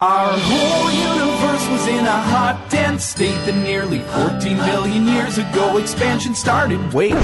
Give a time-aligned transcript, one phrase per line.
[0.00, 5.76] Our whole universe was in a hot, dense state that nearly 14 billion years ago
[5.76, 6.78] expansion started.
[6.94, 7.14] Wait.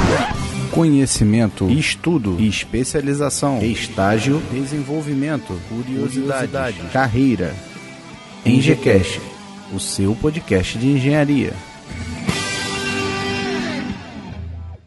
[0.73, 7.55] Conhecimento, estudo, especialização, estágio, desenvolvimento, curiosidade, curiosidade carreira.
[8.45, 9.21] EngCast,
[9.73, 11.53] o seu podcast de engenharia.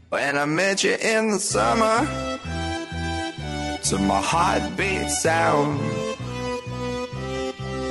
[0.10, 2.06] When I met you in the summer,
[3.84, 6.07] to my heartbeat sound.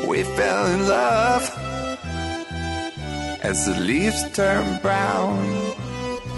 [0.06, 1.50] We fell in love
[3.42, 5.36] as the leaves turn brown.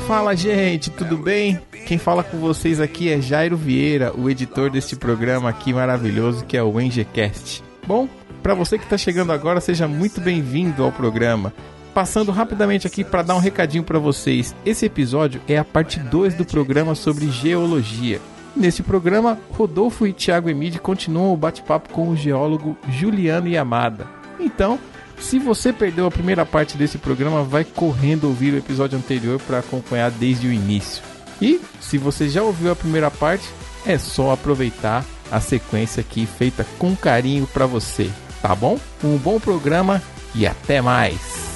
[0.06, 1.60] Fala, gente, tudo bem?
[1.86, 6.56] Quem fala com vocês aqui é Jairo Vieira, o editor deste programa aqui maravilhoso que
[6.56, 7.62] é o NGCast.
[7.86, 8.08] Bom,
[8.42, 11.52] para você que está chegando agora, seja muito bem-vindo ao programa.
[11.92, 14.54] Passando rapidamente aqui para dar um recadinho para vocês.
[14.64, 18.18] Esse episódio é a parte 2 do programa sobre geologia.
[18.58, 24.08] Nesse programa, Rodolfo e Thiago Emide continuam o bate-papo com o geólogo Juliano Yamada.
[24.40, 24.80] Então,
[25.20, 29.60] se você perdeu a primeira parte desse programa, vai correndo ouvir o episódio anterior para
[29.60, 31.04] acompanhar desde o início.
[31.40, 33.48] E, se você já ouviu a primeira parte,
[33.86, 38.10] é só aproveitar a sequência aqui feita com carinho para você,
[38.42, 38.76] tá bom?
[39.04, 40.02] Um bom programa
[40.34, 41.47] e até mais!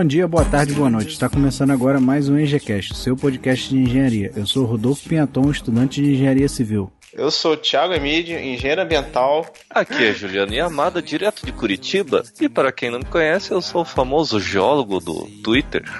[0.00, 1.12] Bom dia, boa tarde, boa noite.
[1.12, 4.32] Está começando agora mais um EngCast, seu podcast de engenharia.
[4.34, 6.90] Eu sou Rodolfo Pinhaton, estudante de engenharia civil.
[7.12, 9.44] Eu sou Thiago Emílio, engenheiro ambiental.
[9.68, 12.22] Aqui é Juliano Yamada, direto de Curitiba.
[12.40, 15.84] E para quem não me conhece, eu sou o famoso geólogo do Twitter.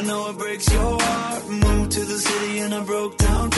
[0.00, 1.44] I know it breaks your heart.
[1.50, 3.50] Moved to the city and I broke down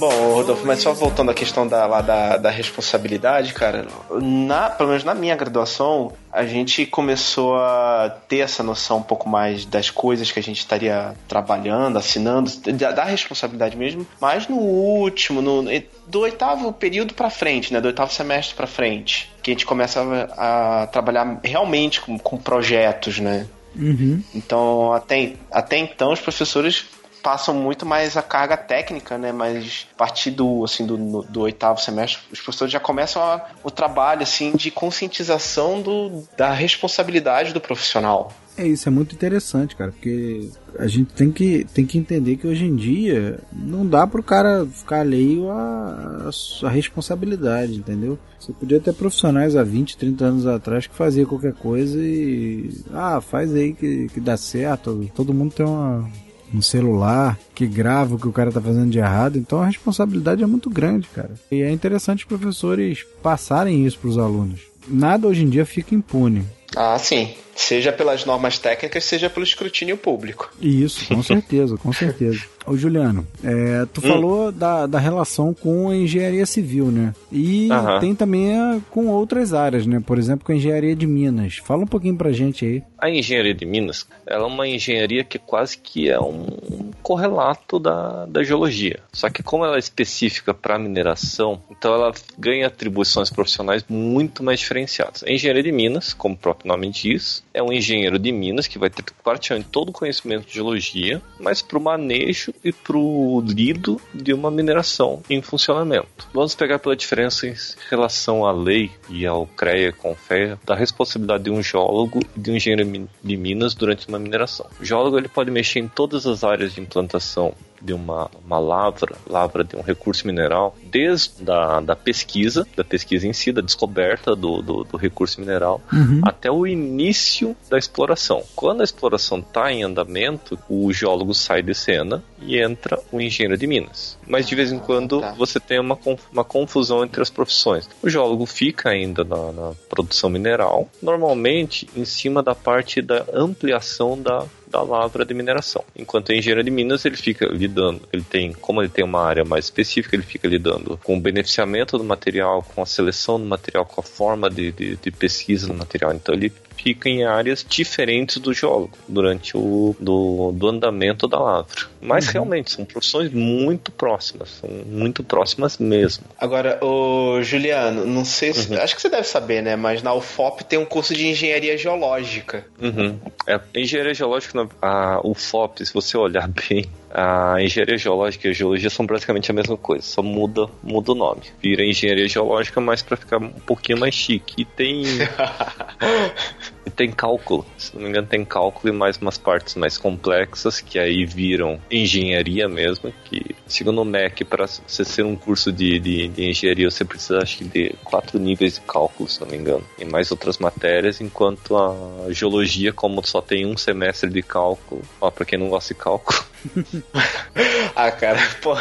[0.00, 4.88] Bom, Rodolfo, mas só voltando à questão da, lá da, da responsabilidade, cara, na, pelo
[4.88, 9.90] menos na minha graduação, a gente começou a ter essa noção um pouco mais das
[9.90, 15.64] coisas que a gente estaria trabalhando, assinando, da, da responsabilidade mesmo, mas no último, no,
[16.06, 20.00] do oitavo período para frente, né, do oitavo semestre para frente, que a gente começa
[20.34, 23.46] a, a trabalhar realmente com, com projetos, né?
[23.76, 24.22] Uhum.
[24.34, 26.86] Então, até, até então, os professores
[27.22, 29.32] passam muito mais a carga técnica, né?
[29.32, 33.70] Mas a partir do, assim, do, do oitavo semestre, os professores já começam a, o
[33.70, 38.32] trabalho, assim, de conscientização do, da responsabilidade do profissional.
[38.56, 42.46] É isso, é muito interessante, cara, porque a gente tem que, tem que entender que
[42.46, 46.30] hoje em dia não dá pro cara ficar alheio à,
[46.64, 48.18] à responsabilidade, entendeu?
[48.38, 52.70] Você podia ter profissionais há 20, 30 anos atrás que fazia qualquer coisa e.
[52.92, 55.08] Ah, faz aí que, que dá certo.
[55.14, 56.06] Todo mundo tem uma,
[56.54, 59.38] um celular que grava o que o cara tá fazendo de errado.
[59.38, 61.30] Então a responsabilidade é muito grande, cara.
[61.50, 64.60] E é interessante os professores passarem isso para os alunos.
[64.88, 66.44] Nada hoje em dia fica impune.
[66.76, 67.34] Ah, sim.
[67.54, 70.50] Seja pelas normas técnicas, seja pelo escrutínio público.
[70.60, 72.40] Isso, com certeza, com certeza.
[72.70, 74.08] Ô Juliano, é, tu hum.
[74.08, 77.12] falou da, da relação com a engenharia civil, né?
[77.32, 77.68] E
[78.00, 80.00] tem também a, com outras áreas, né?
[80.06, 81.56] Por exemplo, com a engenharia de Minas.
[81.56, 82.82] Fala um pouquinho pra gente aí.
[82.96, 88.26] A engenharia de Minas, ela é uma engenharia que quase que é um correlato da,
[88.26, 89.00] da geologia.
[89.12, 94.60] Só que como ela é específica para mineração, então ela ganha atribuições profissionais muito mais
[94.60, 95.24] diferenciadas.
[95.24, 98.78] A engenharia de Minas, como o próprio nome diz, é um engenheiro de Minas que
[98.78, 103.40] vai ter praticamente todo o conhecimento de geologia, mas para o manejo e para o
[103.40, 106.28] lido de uma mineração em funcionamento.
[106.32, 107.54] Vamos pegar pela diferença em
[107.88, 112.56] relação à lei e ao CREA CONFEA da responsabilidade de um geólogo e de um
[112.56, 114.66] engenheiro de minas durante uma mineração.
[114.80, 119.16] O geólogo ele pode mexer em todas as áreas de implantação de uma, uma lavra,
[119.26, 124.36] lavra de um recurso mineral, desde da, da pesquisa, da pesquisa em si, da descoberta
[124.36, 126.20] do, do, do recurso mineral, uhum.
[126.24, 128.42] até o início da exploração.
[128.54, 133.56] Quando a exploração está em andamento, o geólogo sai de cena e entra o engenheiro
[133.56, 134.18] de minas.
[134.26, 135.32] Mas de vez em quando tá.
[135.32, 135.98] você tem uma,
[136.32, 137.88] uma confusão entre as profissões.
[138.02, 144.20] O geólogo fica ainda na, na produção mineral, normalmente em cima da parte da ampliação
[144.20, 145.84] da da lavra de mineração.
[145.96, 149.44] Enquanto o engenheiro de minas ele fica lidando, ele tem, como ele tem uma área
[149.44, 153.84] mais específica, ele fica lidando com o beneficiamento do material, com a seleção do material,
[153.84, 156.12] com a forma de, de, de pesquisa do material.
[156.14, 156.52] Então ele
[156.82, 161.86] fica em áreas diferentes do geólogo durante o do, do andamento da lavra.
[162.00, 162.32] Mas uhum.
[162.32, 166.24] realmente são profissões muito próximas, são muito próximas mesmo.
[166.38, 168.80] Agora, o Juliano, não sei se, uhum.
[168.80, 169.76] acho que você deve saber, né?
[169.76, 172.64] Mas na UFOP tem um curso de engenharia geológica.
[172.80, 173.18] Uhum.
[173.46, 178.88] É, engenharia geológica, a UFOP, se você olhar bem, A engenharia geológica e a geologia
[178.88, 181.42] são praticamente a mesma coisa, só muda, muda o nome.
[181.60, 184.62] Vira engenharia geológica, mas para ficar um pouquinho mais chique.
[184.62, 185.02] E tem.
[186.86, 187.66] e tem cálculo.
[187.76, 191.80] Se não me engano, tem cálculo e mais umas partes mais complexas que aí viram
[191.90, 193.12] engenharia mesmo.
[193.24, 197.38] Que, segundo o MEC, para você ser um curso de, de, de engenharia, você precisa,
[197.38, 199.84] acho que, de quatro níveis de cálculo, se não me engano.
[199.98, 205.28] E mais outras matérias, enquanto a geologia, como só tem um semestre de cálculo, ó,
[205.28, 206.38] pra quem não gosta de cálculo.
[207.94, 208.76] ah, cara, pô.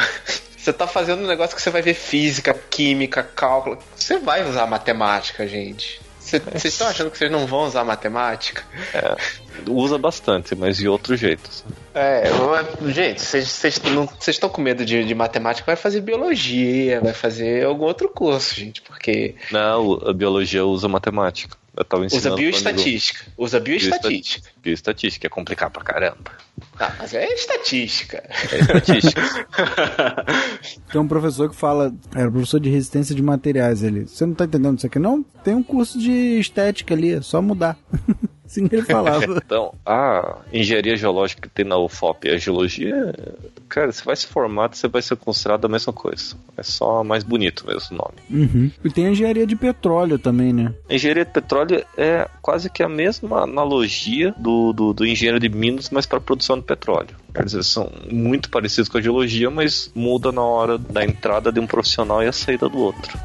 [0.57, 3.79] Você tá fazendo um negócio que você vai ver física, química, cálculo.
[3.95, 6.01] Você vai usar matemática, gente.
[6.19, 8.63] Vocês estão achando que vocês não vão usar matemática?
[8.93, 9.15] É,
[9.67, 11.49] usa bastante, mas de outro jeito.
[11.95, 12.25] É,
[12.87, 13.81] gente, vocês
[14.27, 18.81] estão com medo de, de, matemática, vai fazer biologia, vai fazer algum outro curso, gente,
[18.81, 19.35] porque.
[19.51, 21.57] Não, a biologia usa matemática.
[21.75, 23.25] Eu tava usa bioestatística.
[23.37, 24.49] Usa bioestatística.
[24.61, 26.31] Bioestatística é complicado pra caramba.
[26.79, 28.23] Ah, mas é estatística.
[28.51, 29.47] É estatística.
[30.91, 34.07] Tem um professor que fala, era é, professor de resistência de materiais ele.
[34.07, 34.99] Você não tá entendendo isso aqui?
[34.99, 37.77] Não, tem um curso de estética ali, é só mudar.
[38.49, 39.25] Assim ele falava.
[39.37, 43.13] então, a engenharia geológica que tem na UFOP e a geologia,
[43.69, 46.35] cara, você vai se formar, você vai ser considerado a mesma coisa.
[46.57, 48.43] É só mais bonito mesmo o nome.
[48.43, 48.71] Uhum.
[48.83, 50.73] E tem a engenharia de petróleo também, né?
[50.89, 55.47] A engenharia de petróleo é quase que a mesma analogia do, do, do engenheiro de
[55.47, 57.15] Minas, mas para produção de petróleo.
[57.33, 61.59] Quer dizer, são muito parecidos com a geologia, mas muda na hora da entrada de
[61.59, 63.15] um profissional e a saída do outro.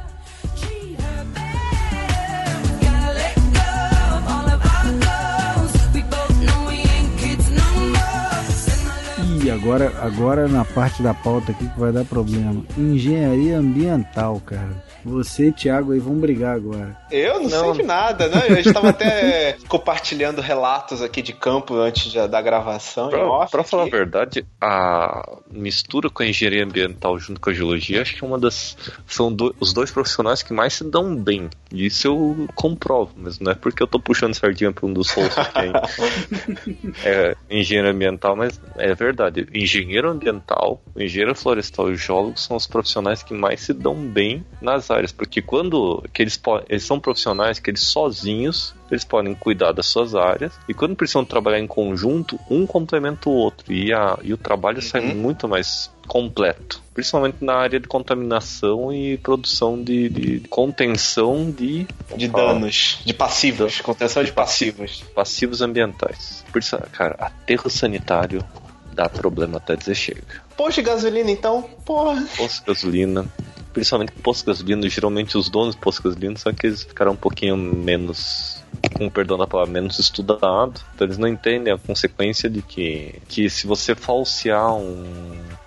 [9.55, 12.63] Agora, agora na parte da pauta aqui que vai dar problema.
[12.77, 14.71] Engenharia ambiental, cara.
[15.05, 16.97] Você e Thiago aí vão brigar agora.
[17.11, 17.75] Eu não, não.
[17.75, 18.43] sei de nada, né?
[18.49, 23.11] A gente tava até compartilhando relatos aqui de campo antes de, da gravação.
[23.11, 28.01] Pra, pra falar a verdade, a mistura com a engenharia ambiental junto com a geologia,
[28.01, 28.77] acho que é uma das.
[29.07, 31.51] São do, os dois profissionais que mais se dão bem.
[31.71, 35.49] Isso eu comprovo, mas não é porque eu tô puxando sardinha pra um dos hosts
[35.49, 39.47] que é, é engenheiro ambiental, mas é verdade.
[39.53, 44.91] Engenheiro ambiental, engenheiro florestal e geólogo são os profissionais que mais se dão bem nas
[45.13, 50.15] porque quando que eles, eles são profissionais que eles sozinhos eles podem cuidar das suas
[50.15, 54.37] áreas e quando precisam trabalhar em conjunto, um complementa o outro e, a, e o
[54.37, 54.83] trabalho uhum.
[54.83, 61.87] sai muito mais completo, principalmente na área de contaminação e produção de, de contenção de
[62.15, 66.45] de danos, de passivos, contenção de passivos, passivos ambientais.
[66.53, 68.45] Por isso, cara, aterro sanitário
[68.93, 70.45] dá problema até dizer chega.
[70.57, 72.23] Posto de gasolina, então, porra.
[72.37, 73.27] Posto de gasolina,
[73.75, 77.13] principalmente posto de gasolina, geralmente os donos de posto de gasolina são aqueles que ficaram
[77.13, 78.63] um pouquinho menos
[78.95, 83.51] com perdão da palavra, menos estudado, então eles não entendem a consequência de que, que
[83.51, 85.05] se você falsear um,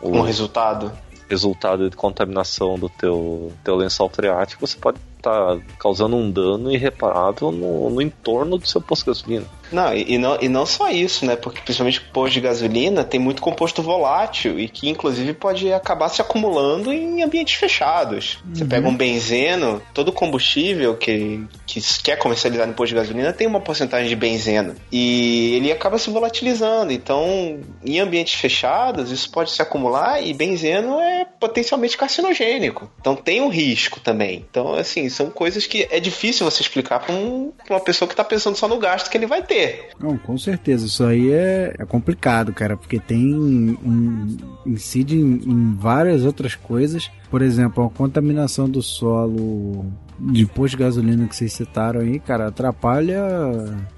[0.01, 0.91] um resultado
[1.29, 6.71] resultado de contaminação do teu, teu lençol freático, você pode estar tá causando um dano
[6.71, 9.45] irreparável no, no entorno do seu posto de gasolina.
[9.71, 11.35] Não e, e, não, e não só isso, né?
[11.35, 16.21] Porque principalmente posto de gasolina tem muito composto volátil e que inclusive pode acabar se
[16.21, 18.39] acumulando em ambientes fechados.
[18.45, 18.55] Uhum.
[18.55, 23.47] Você pega um benzeno, todo combustível que, que quer comercializar no posto de gasolina tem
[23.47, 24.75] uma porcentagem de benzeno.
[24.91, 26.91] E ele acaba se volatilizando.
[26.91, 32.89] Então, em ambientes fechados, isso pode se acumular e benzeno é potencialmente carcinogênico.
[32.99, 34.45] Então tem um risco também.
[34.49, 38.23] Então, assim, são coisas que é difícil você explicar para um, uma pessoa que está
[38.23, 39.89] pensando só no gasto que ele vai ter ter.
[39.99, 40.85] Não, com certeza.
[40.85, 47.09] Isso aí é, é complicado, cara, porque tem um, incide em, em várias outras coisas.
[47.29, 49.85] Por exemplo, a contaminação do solo
[50.19, 53.21] de posto de gasolina que vocês citaram aí, cara, atrapalha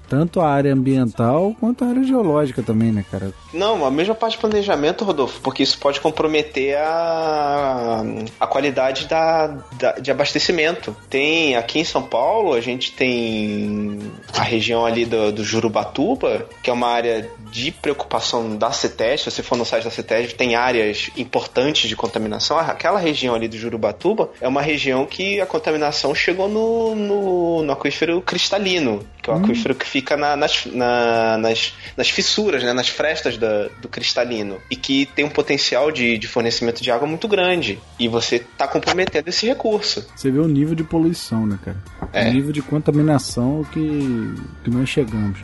[0.08, 3.32] tanto a área ambiental quanto a área geológica também, né, cara?
[3.54, 8.02] Não, a mesma parte de planejamento, Rodolfo, porque isso pode comprometer a,
[8.40, 9.46] a qualidade da,
[9.78, 10.94] da, de abastecimento.
[11.08, 14.00] Tem aqui em São Paulo, a gente tem
[14.36, 19.22] a região ali do, do Jurubatuba, que é uma área de preocupação da CETES.
[19.22, 22.58] Se você for no site da CETES, tem áreas importantes de contaminação.
[22.58, 27.72] Aquela região ali do Jurubatuba é uma região que a contaminação chegou no, no, no
[27.72, 29.40] aquífero cristalino, que é o hum.
[29.40, 34.58] aquífero que fica na, nas, na, nas, nas fissuras, né, nas frestas da, do cristalino,
[34.70, 37.78] e que tem um potencial de, de fornecimento de água muito grande.
[37.98, 40.06] E você está comprometendo esse recurso.
[40.14, 41.76] Você vê o nível de poluição, né, cara?
[42.12, 42.28] É.
[42.28, 45.38] O nível de contaminação que, que nós chegamos.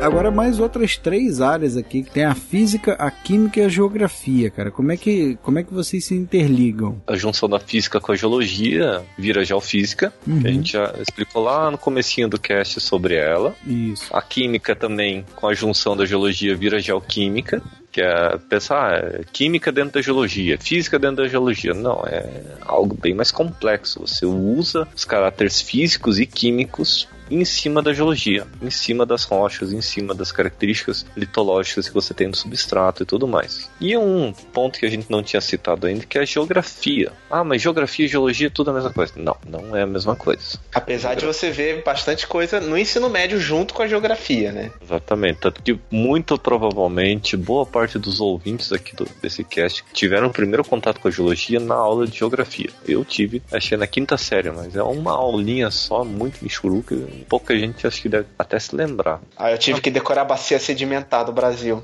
[0.00, 4.50] Agora mais outras três áreas aqui, que tem a física, a química e a geografia,
[4.50, 4.70] cara.
[4.70, 7.00] Como é que, como é que vocês se interligam?
[7.06, 10.40] A junção da física com a geologia vira geofísica, Uhum.
[10.40, 13.54] que a gente já explicou lá no comecinho do cast sobre ela.
[13.66, 14.04] Isso.
[14.14, 19.72] A química também, com a junção da geologia, vira geoquímica, que é pensar é, química
[19.72, 21.74] dentro da geologia, física dentro da geologia.
[21.74, 22.24] Não, é
[22.62, 24.00] algo bem mais complexo.
[24.00, 29.72] Você usa os caráteres físicos e químicos em cima da geologia, em cima das rochas,
[29.72, 33.70] em cima das características litológicas que você tem no substrato e tudo mais.
[33.80, 37.12] E um ponto que a gente não tinha citado ainda, que é a geografia.
[37.30, 39.12] Ah, mas geografia e geologia é tudo a mesma coisa.
[39.16, 40.58] Não, não é a mesma coisa.
[40.74, 44.70] Apesar de você ver bastante coisa no ensino médio junto com a geografia, né?
[44.82, 45.40] Exatamente.
[45.40, 50.64] Tanto que muito provavelmente boa parte dos ouvintes aqui do, desse cast tiveram o primeiro
[50.64, 52.70] contato com a geologia na aula de geografia.
[52.86, 57.86] Eu tive, achei na quinta série, mas é uma aulinha só, muito michuruca, pouca gente
[57.86, 59.20] acho que deve até se lembrar.
[59.36, 61.82] Aí eu tive que decorar a bacia sedimentar do Brasil.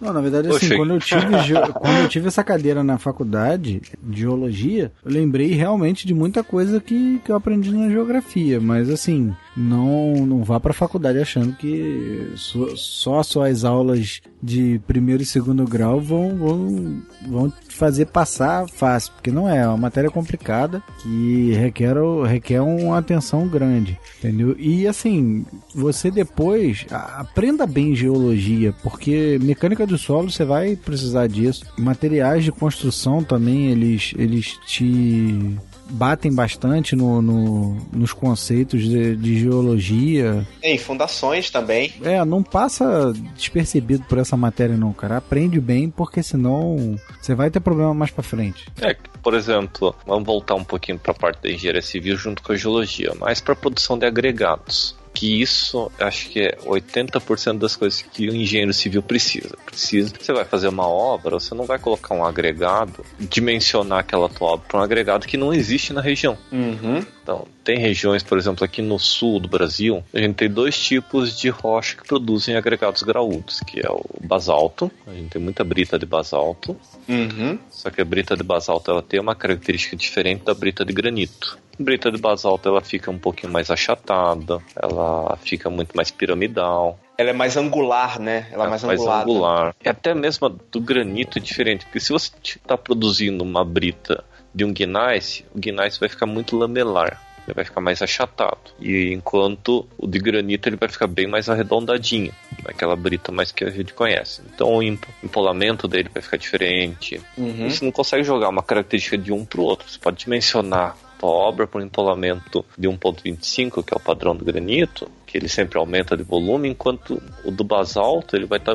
[0.00, 3.82] Não, na verdade, assim, quando eu, tive, geo- quando eu tive essa cadeira na faculdade
[4.02, 8.88] de geologia, eu lembrei realmente de muita coisa que, que eu aprendi na geografia, mas
[8.88, 15.26] assim, não, não vá pra faculdade achando que só, só suas aulas de primeiro e
[15.26, 20.82] segundo grau vão, vão, vão fazer passar fácil, porque não é, é uma matéria complicada
[21.02, 21.94] que requer,
[22.26, 24.54] requer uma atenção grande, entendeu?
[24.58, 31.26] E assim, você depois a- aprenda bem geologia, porque mecânica do solo você vai precisar
[31.26, 31.64] disso.
[31.78, 35.56] Materiais de construção também eles, eles te
[35.90, 40.46] batem bastante no, no- nos conceitos de, de geologia.
[40.62, 41.92] E fundações também.
[42.02, 45.16] É, não passa despercebido por essa matéria não, cara.
[45.16, 48.66] Aprende bem, porque senão você vai ter problema mais pra frente.
[48.80, 52.52] É, por exemplo, vamos voltar um pouquinho para a parte da engenharia civil junto com
[52.52, 54.96] a geologia, mas para produção de agregados.
[55.20, 59.54] Que isso, acho que é 80% das coisas que o engenheiro civil precisa.
[59.66, 60.14] Precisa.
[60.18, 64.66] Você vai fazer uma obra, você não vai colocar um agregado, dimensionar aquela tua obra
[64.66, 66.38] para um agregado que não existe na região.
[66.50, 67.04] Uhum.
[67.22, 71.38] Então, tem regiões, por exemplo, aqui no sul do Brasil, a gente tem dois tipos
[71.38, 75.98] de rocha que produzem agregados graúdos, que é o basalto, a gente tem muita brita
[75.98, 76.74] de basalto,
[77.06, 77.58] Uhum.
[77.70, 81.58] só que a brita de basalto ela tem uma característica diferente da brita de granito.
[81.80, 86.98] A brita de basalto ela fica um pouquinho mais achatada, ela fica muito mais piramidal,
[87.16, 88.46] Ela é mais angular, né?
[88.52, 89.22] Ela é mais, angulada.
[89.22, 89.74] angular.
[89.82, 94.22] E até mesmo a do granito é diferente, porque se você está produzindo uma brita
[94.54, 97.18] de um gneiss, o gneiss vai ficar muito lamelar.
[97.46, 98.58] Ele vai ficar mais achatado.
[98.78, 102.32] E enquanto o de granito ele vai ficar bem mais arredondadinho.
[102.66, 104.42] Aquela brita mais que a gente conhece.
[104.54, 107.20] Então o empo- empolamento dele vai ficar diferente.
[107.38, 107.68] Uhum.
[107.70, 109.90] Você não consegue jogar uma característica de um para o outro.
[109.90, 110.94] Você pode dimensionar
[111.26, 115.78] a obra por empolamento de 1.25, que é o padrão do granito, que ele sempre
[115.78, 118.72] aumenta de volume, enquanto o do basalto ele vai ter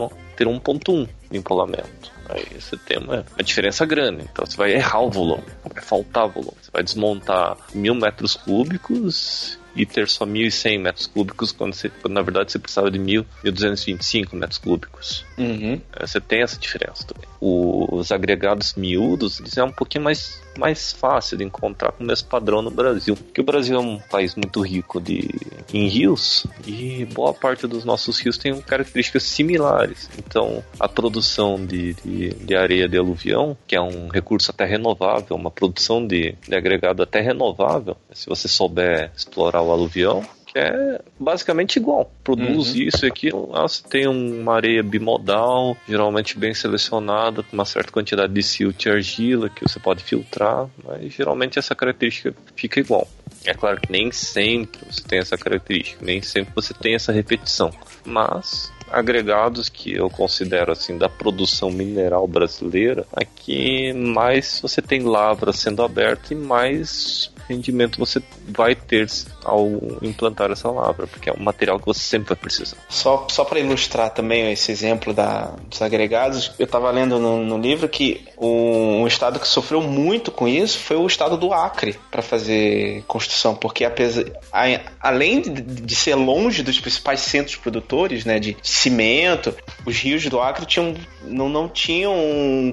[0.48, 2.16] 1.1 de empolamento.
[2.28, 4.24] Aí você tem uma, uma diferença grande.
[4.32, 6.58] Então você vai errar o volume, vai faltar volume.
[6.62, 12.14] Você vai desmontar mil metros cúbicos e ter só 1.100 metros cúbicos, quando, você, quando
[12.14, 15.26] na verdade você precisava de 1.000, 1.225 metros cúbicos.
[15.38, 15.82] Uhum.
[16.00, 17.28] Você tem essa diferença também.
[17.42, 22.62] Os agregados miúdos, eles é um pouquinho mais, mais fácil de encontrar com mesmo padrão
[22.62, 23.16] no Brasil.
[23.16, 25.30] Porque o Brasil é um país muito rico de,
[25.74, 30.10] em rios e boa parte dos nossos rios tem características similares.
[30.18, 35.36] Então, a produção de, de, de areia de aluvião, que é um recurso até renovável,
[35.36, 40.24] uma produção de, de agregado até renovável, se você souber explorar o aluvião,
[40.56, 42.10] é basicamente igual.
[42.24, 43.48] Produz isso e aquilo.
[43.48, 48.90] Você tem uma areia bimodal, geralmente bem selecionada, com uma certa quantidade de silt e
[48.90, 53.08] argila que você pode filtrar, mas geralmente essa característica fica igual.
[53.44, 57.72] É claro que nem sempre você tem essa característica, nem sempre você tem essa repetição,
[58.06, 65.52] mas agregados que eu considero assim da produção mineral brasileira, aqui mais você tem lavra
[65.52, 69.08] sendo aberta e mais rendimento você vai ter
[69.44, 69.68] ao
[70.02, 72.78] implantar essa lavra, porque é um material que você sempre vai precisar.
[72.90, 77.58] Só, só para ilustrar também esse exemplo da, dos agregados, eu estava lendo no, no
[77.58, 81.98] livro que um, um estado que sofreu muito com isso foi o estado do Acre
[82.12, 88.26] para fazer construção, porque apesar, a- além de, de ser longe dos principais centros produtores
[88.26, 89.54] né, de cimento,
[89.86, 92.14] os rios do Acre tinham, não, não tinham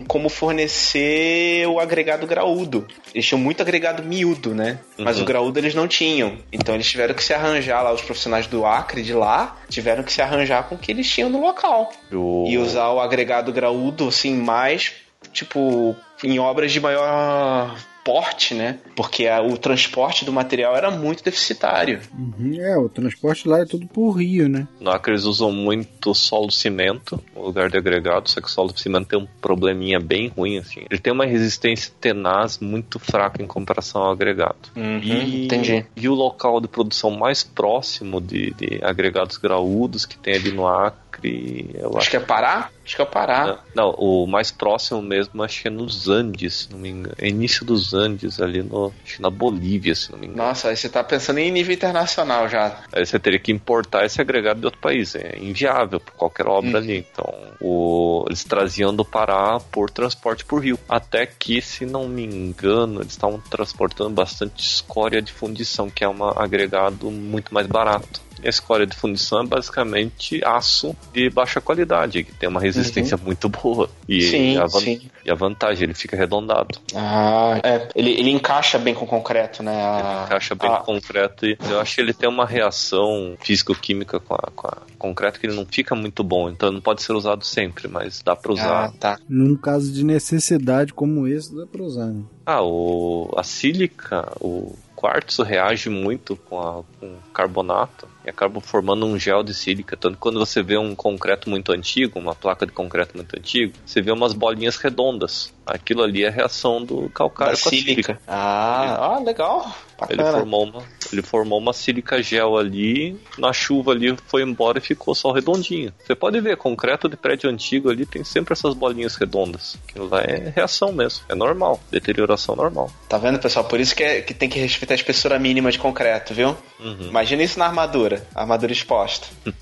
[0.09, 2.87] como fornecer o agregado graúdo.
[3.15, 4.79] Eles tinham muito agregado miúdo, né?
[4.99, 5.23] Mas Uhum.
[5.23, 6.39] o graúdo eles não tinham.
[6.53, 10.13] Então eles tiveram que se arranjar lá, os profissionais do Acre de lá, tiveram que
[10.13, 11.93] se arranjar com o que eles tinham no local.
[12.11, 14.93] O- E usar o agregado graúdo, assim, mais,
[15.33, 18.79] tipo, em obras de maior porte, né?
[18.97, 22.01] Porque a- o transporte do material era muito deficitário.
[22.17, 24.67] Uhum, É, o transporte lá é tudo por rio, né?
[24.81, 28.77] No Acre eles usam muito solo cimento no lugar de agregado, só que o solo
[28.77, 30.85] cimento tem um probleminha bem ruim, assim.
[30.91, 34.57] Ele tem uma resistência tenaz muito fraca em comparação ao agregado.
[34.77, 35.87] E, entendi.
[35.97, 40.67] E o local de produção mais próximo de, de agregados graúdos que tem ali no
[40.67, 42.71] Acre, eu Acho que é Pará?
[42.85, 43.61] Acho que é Pará.
[43.75, 47.15] Não, o mais próximo mesmo acho que é nos Andes, se não me engano.
[47.19, 50.43] É início dos Andes, ali no, acho na Bolívia, se não me engano.
[50.43, 52.83] Nossa, aí você tá pensando em nível internacional já.
[52.93, 55.15] Aí você teria que importar esse agregado de outro país.
[55.15, 57.07] É inviável para qualquer obra ali.
[57.13, 60.79] Então, o- eles traziam do Pará por transporte por rio.
[60.89, 66.09] Até que, se não me engano, eles estavam transportando bastante escória de fundição, que é
[66.09, 68.21] um agregado muito mais barato.
[68.49, 73.89] Escória de fundição é basicamente aço de baixa qualidade, que tem uma resistência muito boa.
[74.09, 75.01] E, Sim, a van- sim.
[75.25, 76.79] e a vantagem, ele fica arredondado.
[76.95, 77.89] Ah, é.
[77.95, 79.73] Ele, ele encaixa bem com o concreto, né?
[79.75, 84.19] A- Encaixa bem a- com concreto e eu acho que ele tem uma reação físico-química
[84.21, 87.13] com a, com a concreto que ele não fica muito bom, então não pode ser
[87.13, 88.85] usado sempre, mas dá pra usar.
[88.87, 89.19] Ah, tá.
[89.29, 92.23] Num caso de necessidade como esse, dá pra usar, né?
[92.47, 99.05] Ah, o, a sílica, o quartzo reage muito com, a, com carbonato e acaba formando
[99.05, 99.97] um gel de sílica.
[99.97, 104.01] Tanto quando você vê um concreto muito antigo, uma placa de concreto muito antigo, você
[104.01, 105.53] vê umas bolinhas redondas.
[105.65, 107.93] Aquilo ali é a reação do calcário Da com a sílica.
[108.15, 108.21] sílica.
[108.27, 109.75] Ah, ah, legal.
[110.11, 114.81] Ele formou, uma, ele formou uma sílica gel ali, na chuva ali foi embora e
[114.81, 115.93] ficou só redondinho.
[116.05, 119.79] Você pode ver, concreto de prédio antigo ali tem sempre essas bolinhas redondas.
[119.89, 122.91] Aquilo lá é reação mesmo, é normal, deterioração normal.
[123.09, 123.65] Tá vendo, pessoal?
[123.65, 126.57] Por isso que, é- que tem que respeitar a espessura mínima de concreto, viu?
[126.81, 127.07] Uhum.
[127.09, 128.27] Imagina isso na armadura.
[128.35, 129.29] Armadura exposta.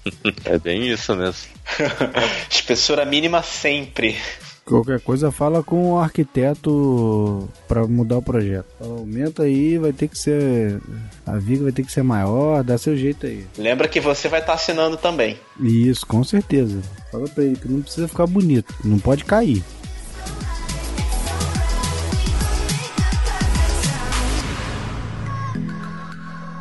[0.47, 1.51] É bem isso mesmo.
[2.51, 4.17] espessura mínima sempre.
[4.71, 8.67] Qualquer coisa fala com o arquiteto pra mudar o projeto.
[8.81, 10.81] Aumenta aí, vai ter que ser.
[11.27, 13.45] A viga vai ter que ser maior, dá seu jeito aí.
[13.59, 15.37] Lembra que você vai estar assinando também.
[15.59, 16.81] Isso, com certeza.
[17.11, 19.61] Fala pra ele que não precisa ficar bonito, não pode cair.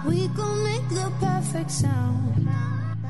[0.07, 2.08] We gon' make the perfect sound.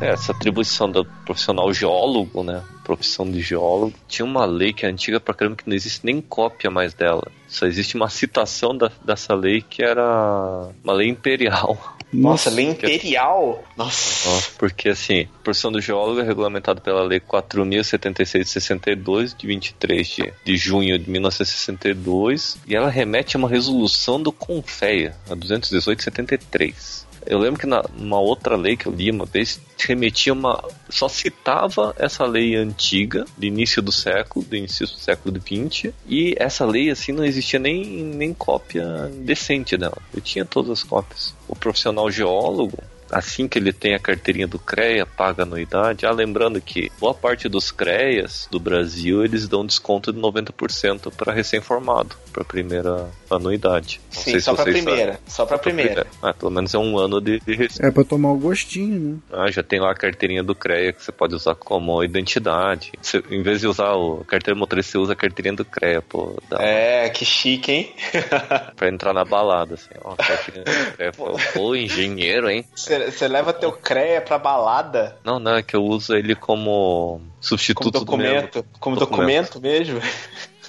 [0.01, 2.63] É, essa atribuição do profissional geólogo, né?
[2.83, 3.93] Profissão de geólogo.
[4.07, 7.27] Tinha uma lei que é antiga pra caramba que não existe nem cópia mais dela.
[7.47, 11.77] Só existe uma citação da- dessa lei que era uma lei imperial.
[12.11, 13.63] Nossa, lei imperial.
[13.77, 14.27] Nossa.
[14.29, 19.45] Ó, Porque assim, a profissão do geólogo é regulamentado pela Lei 4.076 de 62, de
[19.45, 25.35] 23 de, de junho de 1962, e ela remete a uma resolução do CONFEA, a
[25.35, 27.05] 218-73.
[27.29, 30.63] Eu lembro que na, numa outra lei que eu li uma vez, remetia uma.
[30.89, 36.33] só citava essa lei antiga, do início do século, do início do século XX, e
[36.39, 39.97] essa lei assim não existia nem, nem cópia decente dela.
[40.11, 41.35] Eu tinha todas as cópias.
[41.47, 42.79] O profissional geólogo,
[43.11, 46.05] assim que ele tem a carteirinha do CREA, paga anuidade.
[46.05, 51.33] Ah, lembrando que boa parte dos CREAs do Brasil, eles dão desconto de 90% para
[51.33, 53.99] recém-formado, para primeira anuidade.
[54.15, 55.13] Não Sim, sei só vocês primeira.
[55.13, 55.19] sabem.
[55.27, 56.07] Só pra primeira.
[56.21, 59.17] Ah, pelo menos é um ano de, de É pra tomar o gostinho, né?
[59.31, 62.91] ah, já tem lá a carteirinha do CREA que você pode usar como identidade.
[63.01, 66.01] Você, em vez de usar o a carteira motorista, você usa a carteirinha do CREA,
[66.01, 67.93] pô, dá É, que chique, hein?
[68.75, 71.11] pra entrar na balada, assim, ó, a carteirinha do CREA.
[71.13, 72.65] Pô, pô, engenheiro, hein?
[72.75, 77.21] Você leva teu CREA pra balada Não, não, é que eu uso ele como como
[77.41, 78.65] substituto do meu- documento.
[78.79, 79.53] Como documento.
[79.53, 80.01] documento mesmo?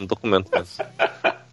[0.00, 0.84] Um documento mesmo.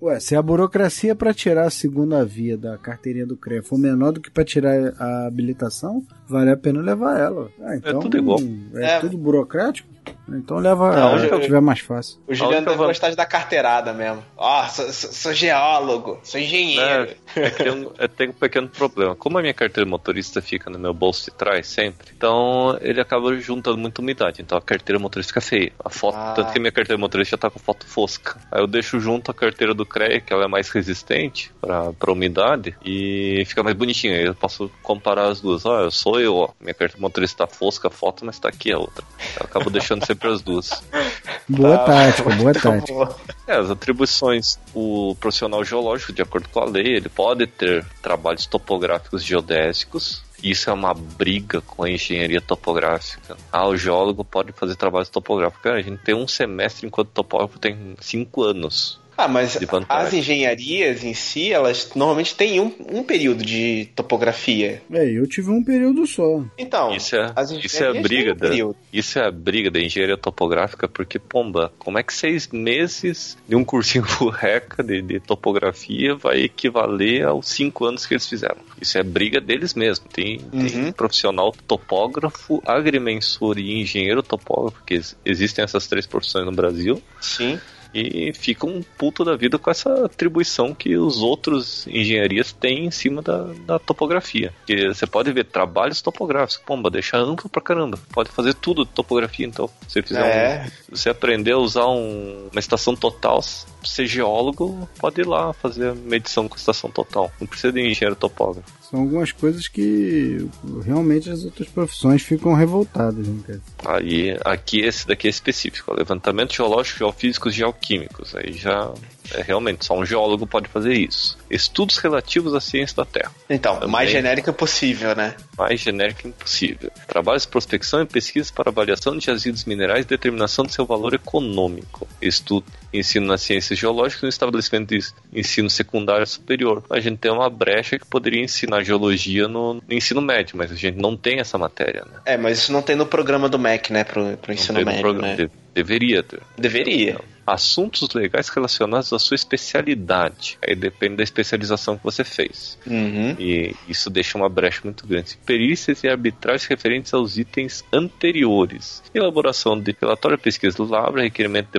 [0.02, 4.12] Ué, se a burocracia pra tirar a segunda via da carteirinha do CREA for menor
[4.12, 7.50] do que pra tirar a habilitação, vale a pena levar ela.
[7.62, 8.38] Ah, então, tudo igual.
[8.76, 9.00] É, É.
[9.00, 9.88] tudo burocrático?
[10.30, 12.20] Então leva Não, a que eu- tiver mais fácil.
[12.28, 14.24] O Juliano deve van- gostar de dar carteirada mesmo.
[14.38, 17.12] Ó, sou, sou- sou geólogo, sou engenheiro.
[17.36, 19.16] É, é que eu, eu tenho um pequeno problema.
[19.16, 23.36] Como a minha carteira motorista fica no meu bolso de trás sempre, então ele acaba
[23.38, 24.42] juntando muita umidade.
[24.42, 25.72] Então a carteira motorista fica feia.
[25.84, 26.34] A foto, Ah.
[26.36, 28.38] tanto que a minha carteira motorista já tá com foto fosca.
[28.52, 32.12] Aí eu deixo junto a carteira do CREA, que ela é mais resistente pra, pra
[32.12, 34.16] umidade, e fica mais bonitinha.
[34.18, 35.66] Aí eu posso comparar as duas.
[35.66, 36.50] Ó, eu sou eu, ó.
[36.60, 39.04] Minha carteira motorista tá fosca a foto, mas tá aqui a outra.
[39.40, 40.70] Eu acabo deixando sempre as duas.
[41.50, 41.86] Boa Tá.
[41.86, 43.16] tática, boa Tá tática.
[43.48, 44.60] É, as atribuições.
[44.74, 50.24] O profissional geológico, de acordo com a lei, ele pode ter trabalhos topográficos geodésicos.
[50.44, 53.36] Isso é uma briga com a engenharia topográfica.
[53.52, 55.64] Ah, o geólogo pode fazer trabalhos topográficos.
[55.64, 59.00] Cara, a gente tem um semestre enquanto topógrafo tem cinco anos.
[59.18, 59.58] Ah, mas
[59.90, 64.82] as engenharias em si, elas normalmente têm um, um período de topografia.
[64.92, 66.44] É, eu tive um período só.
[66.58, 68.76] Então, Isso é, as isso é a engenharias briga têm um da, período.
[68.94, 73.56] isso é a briga da engenharia topográfica, porque, pomba, como é que seis meses de
[73.56, 78.58] um cursinho FURRECA de, de topografia vai equivaler aos cinco anos que eles fizeram?
[78.80, 80.06] Isso é briga deles mesmo.
[80.14, 80.92] Tem, tem Uhum.
[80.92, 87.60] profissional topógrafo, agrimensor e engenheiro topógrafo, que ex- existem essas três profissões no Brasil, Sim.
[87.94, 92.92] E fica um puto da vida com essa atribuição que os outros engenharias têm em
[92.92, 94.54] cima da, da topografia.
[94.66, 97.98] Que você pode ver trabalhos topográficos, pomba, deixa amplo pra caramba.
[98.14, 99.68] Pode fazer tudo de topografia, então.
[99.88, 100.66] Se você fizer É.
[100.92, 103.42] um, você aprender a usar um- uma estação total,
[103.84, 107.32] ser geólogo, pode ir lá fazer a medição com a estação total.
[107.40, 108.72] Não precisa de engenheiro topógrafo.
[108.82, 110.48] São algumas coisas que
[110.84, 113.98] realmente as outras profissões ficam revoltadas, né, cara?
[113.98, 118.36] Aí, aqui esse daqui é específico, levantamento geológico, geofísicos, geoquímicos.
[118.36, 118.94] Aí já
[119.34, 121.38] é realmente só um geólogo pode fazer isso.
[121.50, 123.32] Estudos relativos à ciência da Terra.
[123.50, 123.90] Então, Também.
[123.90, 125.36] mais genérica possível, né?
[125.58, 126.92] mais genérico impossível.
[127.08, 131.14] Trabalhos de prospecção e pesquisa para avaliação de jazidos minerais e determinação de seu valor
[131.14, 132.08] econômico.
[132.22, 135.00] Estudo ensino nas ciências geológicas no estabelecimento de
[135.34, 136.84] ensino secundário superior.
[136.90, 140.76] A gente tem uma brecha que poderia ensinar geologia no, no ensino médio, mas a
[140.76, 142.20] gente não tem essa matéria, né?
[142.26, 144.04] É, mas isso não tem no programa do MEC, né?
[144.04, 145.36] Pro, pro Não ensino tem no médio, programa.
[145.36, 145.50] né?
[145.78, 146.42] De- deveria ter.
[146.58, 147.20] Deveria.
[147.46, 150.58] Assuntos legais relacionados à sua especialidade.
[150.68, 152.78] Aí depende da especialização que você fez.
[152.86, 153.36] Uhum.
[153.40, 155.38] E isso deixa uma brecha muito grande.
[155.46, 159.02] Perícias e arbitragens referentes aos itens anteriores.
[159.14, 161.72] Elaboração de relatório, pesquisa do Labra, requerimento do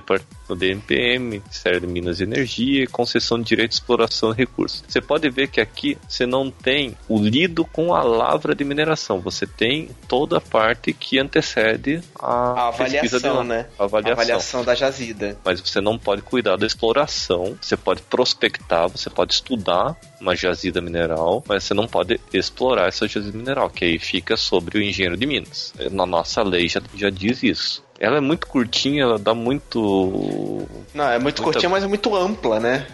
[0.48, 4.82] do DMPM, Ministério de Minas e Energia, concessão de direito de exploração de recursos.
[4.88, 9.20] Você pode ver que aqui você não tem o lido com a lavra de mineração.
[9.20, 13.66] Você tem toda a parte que antecede a, A avaliação, né?
[13.78, 15.36] A avaliação Avaliação da jazida.
[15.44, 17.56] mas você não pode cuidar da exploração.
[17.60, 23.06] Você pode prospectar, você pode estudar uma jazida mineral, mas você não pode explorar essa
[23.06, 25.72] jazida mineral, que aí fica sobre o engenheiro de Minas.
[25.90, 27.87] Na nossa lei já, já diz isso.
[28.00, 32.14] Ela é muito curtinha, ela dá muito Não, é muito Muita- curtinha, mas é muito
[32.14, 32.86] ampla, né?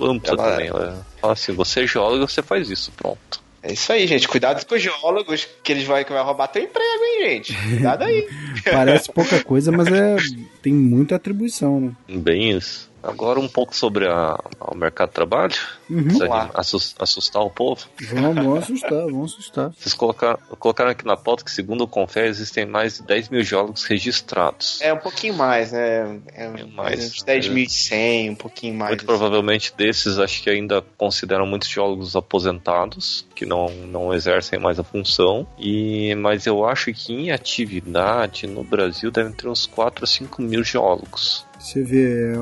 [0.00, 0.66] ampla Ela- também.
[0.68, 3.40] Ela fala assim, você é geólogo, você faz isso, pronto.
[3.62, 4.26] É isso aí, gente.
[4.26, 7.54] Cuidado com os geólogos, que eles vão, que vai roubar teu emprego, hein, gente?
[7.54, 8.28] Cuidado aí.
[8.70, 10.16] Parece pouca coisa, mas é
[10.60, 11.92] tem muita atribuição, né?
[12.08, 12.90] Bem isso.
[13.02, 15.54] Agora um pouco sobre a- o mercado de trabalho.
[15.90, 16.04] Uhum.
[16.04, 16.44] Precisa lá.
[16.46, 17.86] de assus- assustar o povo.
[18.10, 19.70] Vão, vão assustar, vão assustar.
[19.78, 23.42] Vocês colocaram, colocaram aqui na pauta que, segundo o Confé, existem mais de 10 mil
[23.42, 24.80] geólogos registrados.
[24.80, 26.20] É um pouquinho mais, né?
[26.34, 28.90] É mais, uns 10.100, um pouquinho mais.
[28.90, 34.78] Muito provavelmente desses, acho que ainda consideram muitos geólogos aposentados, que não, não exercem mais
[34.78, 35.46] a função.
[35.58, 40.40] E, mas eu acho que em atividade no Brasil devem ter uns 4 a 5
[40.42, 41.44] mil geólogos.
[41.62, 42.32] Você vê,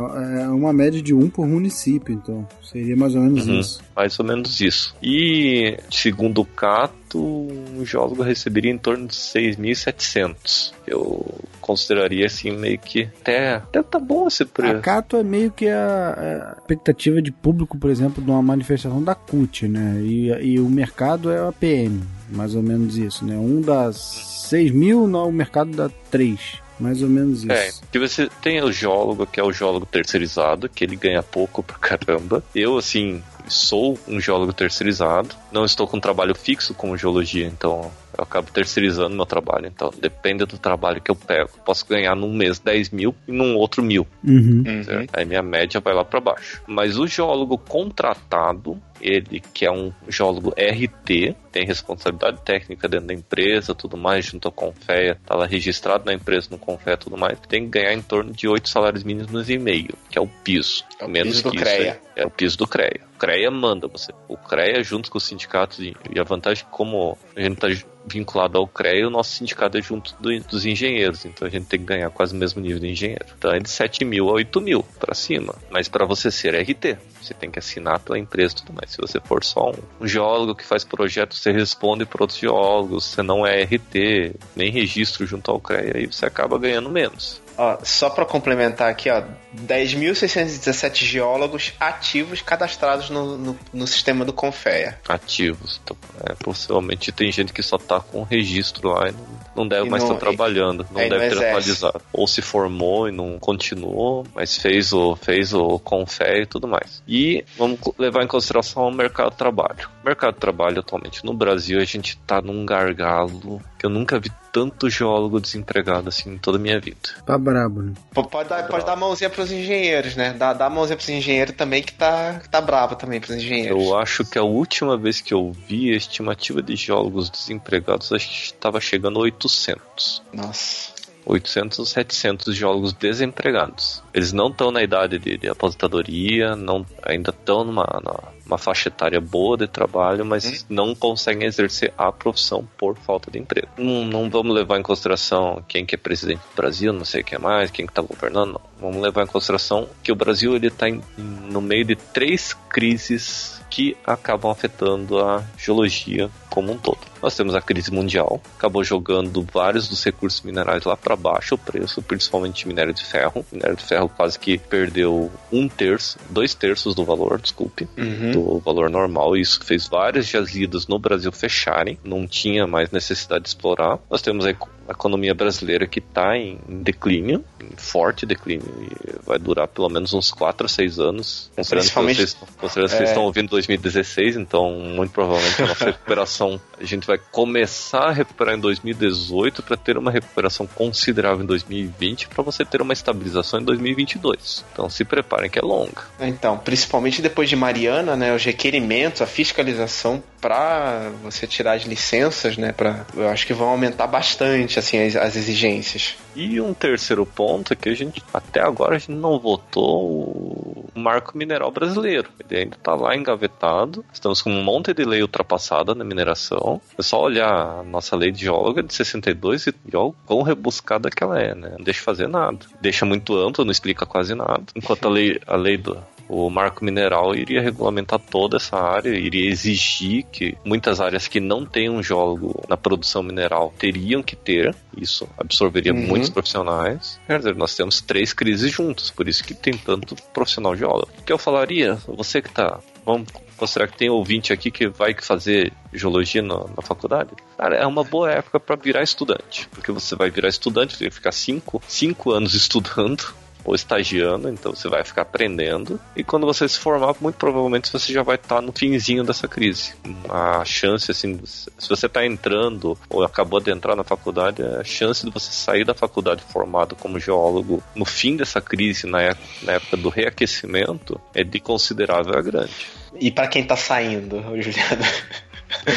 [0.41, 2.49] é uma média de um por município, então.
[2.63, 3.61] Seria mais ou menos Uhum.
[3.61, 3.83] isso.
[3.95, 4.97] Mais ou menos isso.
[5.03, 10.73] E, segundo o Cato, um geólogo receberia em torno de 6.700.
[10.87, 11.27] Eu
[11.61, 14.81] consideraria assim meio que até, até tá bom esse A preço.
[14.81, 19.15] Cato é meio que a, a expectativa de público, por exemplo, de uma manifestação da
[19.15, 20.01] CUT, né?
[20.03, 23.37] E, e o mercado é a PM, mais ou menos isso, né?
[23.37, 26.41] Um dá 6 mil, não, o mercado dá 3.
[26.81, 27.53] Mais ou menos isso.
[27.53, 31.63] É, que você tem o geólogo, que é o geólogo terceirizado, que ele ganha pouco
[31.63, 32.43] pra caramba.
[32.55, 35.35] Eu, assim, sou um geólogo terceirizado.
[35.53, 39.67] Não estou com um trabalho fixo como geologia, então eu acabo terceirizando meu trabalho.
[39.67, 41.51] Então, depende do trabalho que eu pego.
[41.65, 44.07] Posso ganhar num mês 10 mil e num outro mil.
[44.23, 44.65] Uhum.
[44.67, 45.07] Uhum.
[45.13, 46.61] Aí minha média vai lá pra baixo.
[46.67, 53.15] Mas o geólogo contratado, ele que é um geólogo RT, tem responsabilidade técnica dentro da
[53.15, 57.39] empresa, tudo mais, junto ao Confea, tá lá registrado na empresa no Confea, tudo mais,
[57.49, 60.85] tem que ganhar em torno de 8 salários mínimos e meio, que é o piso.
[60.99, 61.93] É o Menos piso do que isso CREA.
[61.93, 61.99] aí.
[62.17, 63.10] É o piso do CREA.
[63.21, 64.15] O CREA manda você.
[64.29, 68.67] O CREA, junto com os sindicatos, e a vantagem como a gente está vinculado ao
[68.67, 72.11] CREA, o nosso sindicato é junto do- dos engenheiros, então a gente tem que ganhar
[72.11, 73.27] quase o mesmo nível de engenheiro.
[73.39, 75.55] Então é de 7 mil a 8 mil para cima.
[75.71, 78.91] Mas para você ser RT, você tem que assinar pela empresa e tudo mais.
[78.93, 83.23] Se você for só um, geólogo que faz projeto, você responde para outros geólogos, você
[83.23, 87.41] não é RT, nem registro junto ao CREA, aí você acaba ganhando menos.
[87.59, 89.23] Ó, só pra complementar aqui, ó,
[89.55, 94.99] 10.617 geólogos ativos cadastrados no, no, no sistema do Confea.
[95.09, 95.81] ativos.
[95.85, 99.87] Então, é, possivelmente tem gente que só tá com registro lá e não, não deve
[99.87, 101.45] E mais estar trabalhando, não deve não ter exerce.
[101.47, 102.01] atualizado.
[102.13, 107.03] Ou se formou e não continuou, mas fez o, fez o confé e tudo mais.
[107.07, 109.89] E vamos levar em consideração o mercado de trabalho.
[110.05, 114.31] Mercado de trabalho atualmente no Brasil, a gente tá num gargalo que eu nunca vi
[114.53, 116.97] tanto geólogo desempregado assim em toda a minha vida.
[117.25, 117.93] Tá brabo, né?
[118.13, 120.33] Pô, Pode dar, pode dar a mãozinha pros engenheiros, né?
[120.33, 123.81] Dá, dá a mãozinha pros engenheiros também, que tá, que tá bravo também pros engenheiros.
[123.85, 128.27] Eu acho que a última vez que eu vi a estimativa de geólogos desempregados, acho
[128.29, 130.23] que estava chegando a 800.
[130.33, 130.91] Nossa.
[131.27, 134.03] 800, 700 geólogos desempregados.
[134.13, 138.89] Eles não estão na idade de, de aposentadoria, não, ainda estão numa, numa- numa faixa
[138.89, 143.69] etária boa de trabalho, mas não conseguem exercer a profissão por falta de emprego.
[143.79, 147.37] Não, não vamos levar em consideração quem que é presidente do Brasil, não sei quem
[147.37, 148.61] é mais, quem que está governando, não.
[148.81, 150.87] Vamos levar em consideração que o Brasil ele está
[151.17, 156.99] no meio de três crises que acabam afetando a geologia como um todo.
[157.23, 161.59] Nós temos a crise mundial, acabou jogando vários dos recursos minerais lá para baixo o
[161.59, 163.45] preço, principalmente minério de ferro.
[163.53, 168.33] Minério de ferro quase que perdeu um terço, dois terços do valor, desculpe, Uhum.
[168.33, 169.37] do valor normal.
[169.37, 173.99] E isso fez várias jazidas no Brasil fecharem, não tinha mais necessidade de explorar.
[174.11, 179.25] Nós temos a eco- a economia brasileira que está em declínio, em forte declínio, e
[179.25, 181.49] vai durar pelo menos uns 4 a 6 anos.
[181.55, 183.13] Considerando que Principalmente- vocês, considerando que vocês É.
[183.13, 188.57] estão ouvindo 2016, então muito provavelmente a nossa recuperação a gente vai começar a recuperar
[188.57, 193.65] em 2018 para ter uma recuperação considerável em 2020 para você ter uma estabilização em
[193.65, 194.65] 2022.
[194.73, 196.03] Então se preparem que é longa.
[196.19, 202.57] Então, principalmente depois de Mariana, né, os requerimentos, a fiscalização para você tirar as licenças,
[202.57, 206.17] né, para eu acho que vão aumentar bastante assim as, as exigências.
[206.35, 210.91] E um terceiro ponto é que a gente, até agora, a gente não votou o
[210.95, 212.31] marco mineral brasileiro.
[212.39, 214.05] Ele ainda está lá engavetado.
[214.13, 216.81] Estamos com um monte de lei ultrapassada na mineração.
[216.97, 221.23] É só olhar a nossa lei de geóloga de 62 e olha quão rebuscada que
[221.23, 221.75] ela é, né?
[221.77, 222.59] Não deixa fazer nada.
[222.81, 224.63] Deixa muito amplo, não explica quase nada.
[224.75, 225.99] Enquanto a lei, a lei do,
[226.31, 231.67] o marco mineral iria regulamentar toda essa área, iria exigir que muitas áreas que não
[231.67, 234.75] têm um geólogo na produção mineral teriam que ter.
[234.97, 236.07] Isso absorveria Uhum.
[236.07, 237.19] muitos profissionais.
[237.27, 241.09] Quer dizer, nós temos três crises juntas, por isso que tem tanto profissional geólogo.
[241.19, 242.79] O que eu falaria, você que tá.
[243.05, 247.31] Vamos considerar que tem ouvinte aqui que vai fazer geologia na, na faculdade.
[247.59, 249.69] Cara, é uma boa época para virar estudante.
[249.73, 254.89] Porque você vai virar estudante, vai ficar cinco, cinco anos estudando ou estagiando, então você
[254.89, 256.01] vai ficar aprendendo.
[256.17, 259.95] E quando você se formar, muito provavelmente você já vai estar no finzinho dessa crise.
[260.29, 265.25] A chance, assim, se você está entrando ou acabou de entrar na faculdade, a chance
[265.25, 269.73] de você sair da faculdade formado como geólogo no fim dessa crise, na época, na
[269.75, 272.75] época do reaquecimento, é de considerável a grande.
[273.19, 275.05] E para quem tá saindo, Juliano?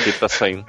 [0.03, 0.65] Quem tá saindo.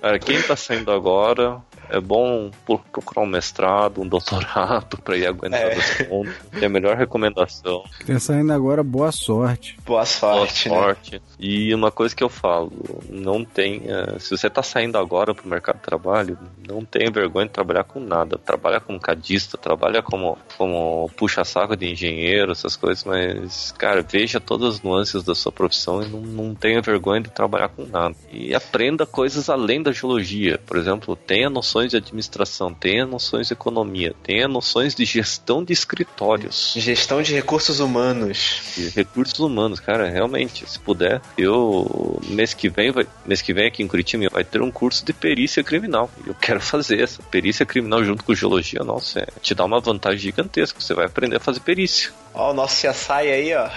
[0.00, 5.60] Cara, quem tá saindo agora é bom procurar um mestrado, um doutorado pra ir aguentar
[5.60, 5.74] É.
[5.74, 6.34] as contas.
[6.60, 7.84] É a melhor recomendação.
[8.06, 9.76] Tá saindo agora, boa sorte.
[9.84, 10.74] Boa Boa sorte, né?
[10.76, 11.22] sorte.
[11.38, 12.72] E uma coisa que eu falo,
[13.08, 14.18] não tenha.
[14.18, 18.00] Se você tá saindo agora pro mercado de trabalho, não tenha vergonha de trabalhar com
[18.00, 18.36] nada.
[18.38, 24.74] Trabalha como cadista, trabalha como, como puxa-saco de engenheiro, essas coisas, mas, cara, veja todas
[24.76, 28.14] as nuances da sua profissão e não, não tenha vergonha de trabalhar com nada.
[28.32, 30.58] E aprenda coisas além da geologia.
[30.66, 35.72] Por exemplo, tenha noções de administração, tenha noções de economia, tenha noções de gestão de
[35.72, 38.60] escritórios Gestão de recursos humanos.
[38.76, 43.66] de recursos humanos, cara, realmente, se puder, eu mês que vem, vai, mês que vem
[43.66, 46.08] aqui em Curitiba vai ter um curso de perícia criminal.
[46.24, 50.20] Eu quero fazer essa perícia criminal junto com geologia, nossa, é, te dá uma vantagem
[50.20, 52.12] gigantesca, você vai aprender a fazer perícia.
[52.32, 53.68] Ó, o nosso CSI aí, ó.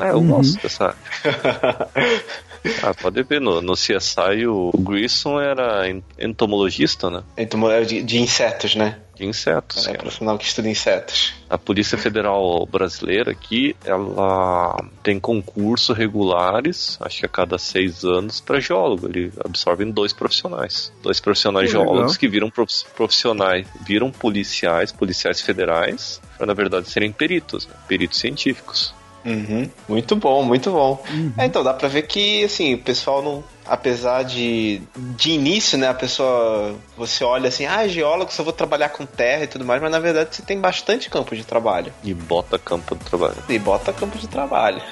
[0.00, 0.94] Ah, eu gosto dessa.
[2.82, 7.22] ah, pode ver, no, no CSI o Grissom era en- entomologista, né?
[7.36, 8.98] Entomo- é De, de insetos, né?
[9.14, 9.86] De insetos.
[9.86, 11.34] É profissional que estuda insetos.
[11.50, 18.40] A Polícia Federal Brasileira aqui, ela tem concurso regulares, acho que a cada seis anos,
[18.40, 19.06] para geólogo.
[19.06, 20.90] Ele absorve dois profissionais.
[21.02, 21.92] Dois profissionais Que legal.
[21.92, 27.74] geólogos que viram prof- profissionais, viram policiais, policiais federais, para na verdade serem peritos, né?
[27.86, 28.94] peritos científicos.
[29.24, 29.68] Uhum.
[29.88, 31.02] Muito bom, muito bom.
[31.38, 33.44] É, então dá pra ver que, assim, o pessoal não.
[33.64, 34.82] Apesar de.
[34.96, 35.88] De início, né?
[35.88, 36.74] A pessoa.
[36.96, 40.00] Você olha assim, ah, geólogo, só vou trabalhar com terra e tudo mais, mas na
[40.00, 41.92] verdade você tem bastante campo de trabalho.
[42.02, 43.36] E bota campo do trabalho.
[43.48, 44.82] E bota campo de trabalho.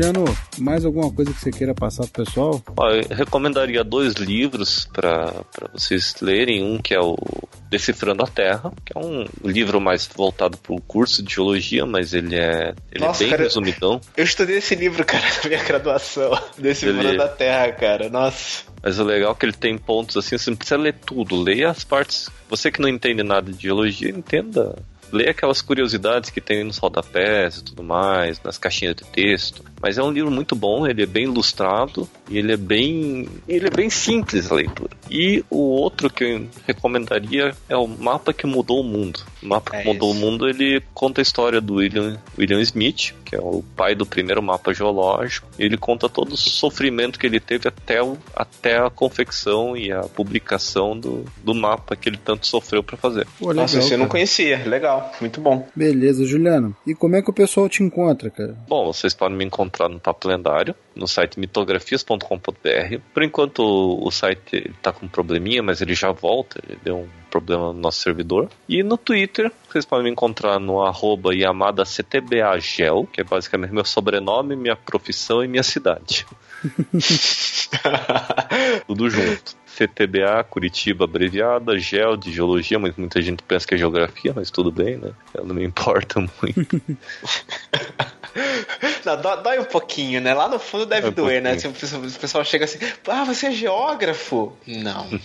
[0.00, 0.24] Juliano,
[0.58, 2.62] mais alguma coisa que você queira passar pro pessoal?
[2.74, 6.64] Ó, eu recomendaria dois livros para vocês lerem.
[6.64, 7.16] Um que é o
[7.68, 12.14] Decifrando a Terra, que é um livro mais voltado para o curso de geologia, mas
[12.14, 14.00] ele é, ele Nossa, é bem cara, resumidão.
[14.16, 16.32] Eu estudei esse livro, cara, na minha graduação.
[16.58, 18.08] Ele- mundo da Terra, cara.
[18.08, 18.64] Nossa.
[18.82, 21.68] Mas o legal é que ele tem pontos assim, você não precisa ler tudo, leia
[21.68, 22.30] as partes.
[22.48, 24.74] Você que não entende nada de geologia, entenda.
[25.12, 29.64] Leia aquelas curiosidades que tem nos rodapés e tudo mais, nas caixinhas de texto.
[29.82, 33.28] Mas é um livro muito bom, ele é bem ilustrado e ele é bem.
[33.48, 34.90] ele é bem simples a leitura.
[35.10, 39.20] E o outro que eu recomendaria é o Mapa que Mudou o Mundo.
[39.42, 40.18] O Mapa É que Mudou isso.
[40.18, 44.04] o Mundo, ele conta a história do William, William Smith, que é o pai do
[44.04, 45.48] primeiro mapa geológico.
[45.58, 50.02] Ele conta todo o sofrimento que ele teve até, o, até a confecção e a
[50.02, 53.26] publicação do, do mapa que ele tanto sofreu para fazer.
[53.38, 54.62] Pô, legal, Nossa, eu não conhecia.
[54.66, 55.66] Legal, muito bom.
[55.74, 56.76] Beleza, Juliano.
[56.86, 58.56] E como é que o pessoal te encontra, cara?
[58.68, 62.98] Bom, vocês podem me encontrar no Papo Lendário, no site mitografias.com.br.
[63.14, 66.96] Por enquanto o o site está com um probleminha, mas ele já volta, ele deu
[66.96, 68.50] um problema no nosso servidor.
[68.68, 74.56] E no Twitter, vocês podem me encontrar no arroba YamadaCTBAGEL, que é basicamente meu sobrenome,
[74.56, 76.26] minha profissão e minha cidade.
[78.86, 79.60] Tudo junto.
[79.66, 84.70] CTBA, Curitiba abreviada, GEL de geologia, mas muita gente pensa que é geografia, mas tudo
[84.70, 85.12] bem, né?
[85.32, 86.82] Eu não me importa muito.
[89.04, 90.32] Não, dó- dói um pouquinho, né?
[90.34, 91.58] Lá no fundo deve É doer, né?
[91.58, 91.76] Se pouquinho.
[91.76, 94.52] o pessoal- o pessoal chega assim, ah, você é geógrafo?
[94.66, 95.06] Não.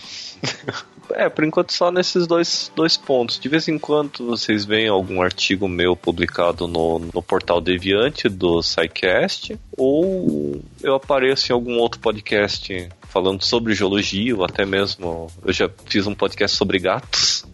[1.10, 3.38] É, por enquanto só nesses dois, dois pontos.
[3.38, 8.60] De vez em quando vocês veem algum artigo meu publicado no, no portal Deviante do
[8.60, 15.52] SciCast, ou eu apareço em algum outro podcast falando sobre geologia, ou até mesmo eu
[15.52, 17.46] já fiz um podcast sobre gatos.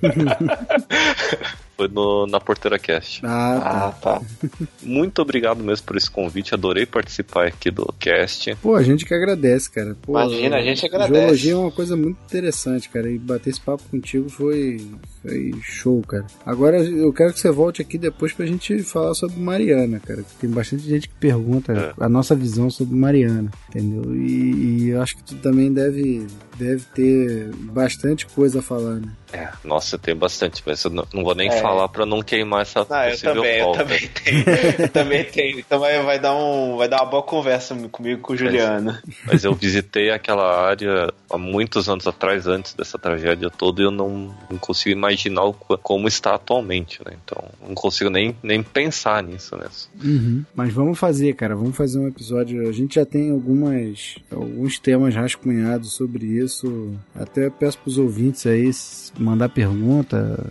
[1.76, 3.20] Foi no, na Porteira Cast.
[3.24, 3.86] Ah, tá.
[3.86, 4.22] Ah, tá.
[4.82, 8.54] Muito obrigado mesmo por esse convite, adorei participar aqui do cast.
[8.62, 9.94] Pô, a gente que agradece, cara.
[10.00, 11.20] Pô, Imagina, a gente agradece.
[11.20, 13.10] Geologia é uma coisa muito interessante, cara.
[13.10, 14.90] E bater esse papo contigo foi,
[15.26, 16.26] foi show, cara.
[16.44, 20.24] Agora eu quero que você volte aqui depois pra gente falar sobre Mariana, cara.
[20.40, 22.04] Tem bastante gente que pergunta É.
[22.04, 24.14] a nossa visão sobre Mariana, entendeu?
[24.14, 29.08] E, e eu acho que tu também deve, deve ter bastante coisa a falar, né?
[29.32, 31.60] É, nossa, tem bastante, mas eu não, não vou nem É.
[31.60, 33.78] falar pra não queimar essa Ah, eu possível também, eu pauta.
[33.82, 34.44] também tenho.
[34.78, 35.58] Eu também tenho.
[35.58, 38.96] Então vai, vai, dar um, vai dar uma boa conversa comigo e com o Juliano.
[39.26, 43.90] Mas eu visitei aquela área há muitos anos atrás, antes dessa tragédia toda, e eu
[43.90, 45.15] não, não consigo imaginar
[45.50, 47.16] o qu- como está atualmente, né?
[47.24, 49.88] Então, não consigo nem, nem pensar nisso mesmo.
[50.04, 50.44] Uhum.
[50.54, 51.56] Mas vamos fazer, cara.
[51.56, 52.68] Vamos fazer um episódio.
[52.68, 56.92] A gente já tem algumas alguns temas rascunhados sobre isso.
[57.14, 58.70] Até peço pros ouvintes aí
[59.18, 60.44] mandar pergunta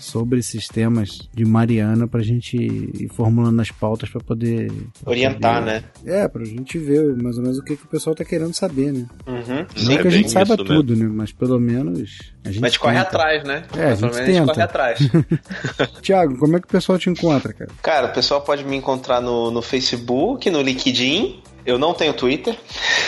[0.00, 4.72] sobre esses temas de Mariana pra gente ir formulando as pautas pra poder
[5.04, 5.84] Orientar, poder- né?
[6.22, 8.92] É, pra gente ver mais ou menos o que, que o pessoal tá querendo saber,
[8.92, 9.06] né?
[9.26, 9.66] Uhum.
[9.84, 11.06] Não É que a bem gente saiba isso tudo, né?
[11.12, 13.06] Mas pelo menos a gente Mas corre tenta.
[13.08, 13.62] atrás, né?
[13.76, 14.52] É, a gente Pelo menos a gente tenta.
[14.52, 14.98] corre atrás.
[16.02, 17.70] Tiago, como é que o pessoal te encontra, cara?
[17.82, 21.42] Cara, o pessoal pode me encontrar no, no Facebook, no LinkedIn.
[21.66, 22.56] Eu não tenho Twitter.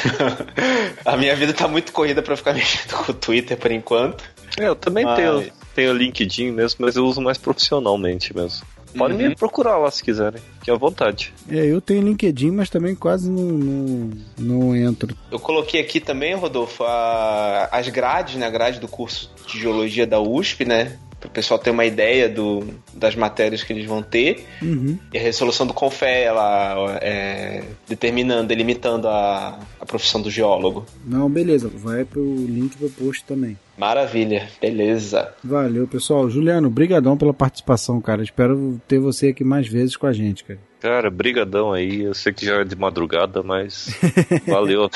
[1.05, 4.23] a minha vida tá muito corrida pra ficar mexendo com o Twitter por enquanto.
[4.59, 8.65] É, eu também Mas- tenho, tenho LinkedIn mesmo, mas eu uso mais profissionalmente mesmo.
[8.97, 9.29] Podem Uhum.
[9.31, 11.33] me procurar lá se quiserem, fique à vontade.
[11.51, 15.17] É, eu tenho LinkedIn, mas também quase não, não, não entro.
[15.31, 18.47] Eu coloquei aqui também, Rodolfo, a- as grades, né?
[18.47, 20.99] A grade do curso de geologia da USP, né?
[21.19, 24.47] Para o pessoal ter uma ideia do, das matérias que eles vão ter.
[24.61, 24.99] Uhum.
[25.15, 30.87] E a resolução do CONFE, ela é, determinando, delimitando a, a profissão do geólogo.
[31.05, 31.69] Não, beleza.
[31.75, 33.59] Vai pro link do post também.
[33.77, 35.35] Maravilha, beleza.
[35.43, 36.31] Valeu, pessoal.
[36.31, 38.23] Juliano, brigadão pela participação, cara.
[38.23, 40.61] Espero ter você aqui mais vezes com a gente, cara.
[40.81, 43.89] Cara, brigadão aí, eu sei que já é de madrugada, mas
[44.47, 44.89] valeu,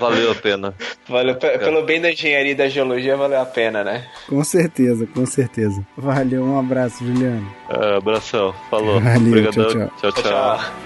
[0.00, 0.74] valeu a pena.
[1.08, 4.06] Valeu, pe- pelo bem da engenharia e da geologia, valeu a pena, né?
[4.28, 5.86] Com certeza, com certeza.
[5.96, 7.46] Valeu, um abraço, Juliano.
[7.70, 9.00] Ah, abração, falou.
[9.00, 10.10] Valeu, Brigadão, tchau, tchau.
[10.10, 10.22] Tchau, tchau.
[10.22, 10.85] tchau.